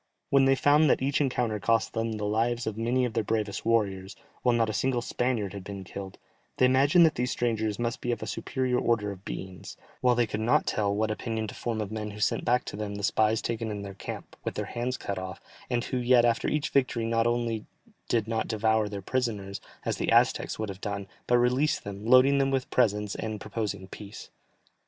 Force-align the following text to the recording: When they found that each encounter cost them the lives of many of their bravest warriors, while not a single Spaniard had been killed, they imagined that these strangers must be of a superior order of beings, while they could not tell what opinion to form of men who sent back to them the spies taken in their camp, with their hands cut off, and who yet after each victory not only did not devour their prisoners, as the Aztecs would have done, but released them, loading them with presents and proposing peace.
When 0.31 0.45
they 0.45 0.55
found 0.55 0.89
that 0.89 1.03
each 1.03 1.21
encounter 1.21 1.59
cost 1.59 1.93
them 1.93 2.13
the 2.13 2.25
lives 2.25 2.65
of 2.65 2.75
many 2.75 3.05
of 3.05 3.13
their 3.13 3.23
bravest 3.23 3.63
warriors, 3.63 4.15
while 4.41 4.55
not 4.55 4.67
a 4.67 4.73
single 4.73 5.03
Spaniard 5.03 5.53
had 5.53 5.63
been 5.63 5.83
killed, 5.83 6.17
they 6.57 6.65
imagined 6.65 7.05
that 7.05 7.13
these 7.13 7.29
strangers 7.29 7.77
must 7.77 8.01
be 8.01 8.11
of 8.11 8.23
a 8.23 8.25
superior 8.25 8.79
order 8.79 9.11
of 9.11 9.23
beings, 9.23 9.77
while 9.99 10.15
they 10.15 10.25
could 10.25 10.39
not 10.39 10.65
tell 10.65 10.91
what 10.91 11.11
opinion 11.11 11.47
to 11.49 11.53
form 11.53 11.79
of 11.81 11.91
men 11.91 12.09
who 12.09 12.19
sent 12.19 12.43
back 12.43 12.65
to 12.65 12.75
them 12.75 12.95
the 12.95 13.03
spies 13.03 13.43
taken 13.43 13.69
in 13.69 13.83
their 13.83 13.93
camp, 13.93 14.35
with 14.43 14.55
their 14.55 14.65
hands 14.65 14.97
cut 14.97 15.19
off, 15.19 15.39
and 15.69 15.83
who 15.83 15.97
yet 15.97 16.25
after 16.25 16.47
each 16.47 16.69
victory 16.69 17.05
not 17.05 17.27
only 17.27 17.67
did 18.09 18.27
not 18.27 18.47
devour 18.47 18.89
their 18.89 19.03
prisoners, 19.03 19.61
as 19.85 19.97
the 19.97 20.11
Aztecs 20.11 20.57
would 20.57 20.69
have 20.69 20.81
done, 20.81 21.05
but 21.27 21.37
released 21.37 21.83
them, 21.83 22.07
loading 22.07 22.39
them 22.39 22.49
with 22.49 22.71
presents 22.71 23.13
and 23.13 23.39
proposing 23.39 23.87
peace. 23.87 24.31